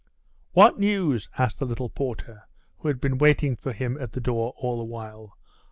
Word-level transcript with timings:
'What 0.53 0.79
news?' 0.79 1.29
asked 1.37 1.59
the 1.59 1.65
little 1.65 1.87
porter, 1.91 2.47
who 2.79 2.87
had 2.87 2.99
been 2.99 3.19
waiting 3.19 3.55
for 3.55 3.71
him 3.71 4.01
at 4.01 4.13
the 4.13 4.19
door 4.19 4.55
all 4.57 4.79
the 4.79 4.83
while. 4.83 5.37